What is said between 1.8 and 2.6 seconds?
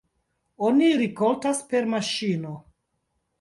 maŝino.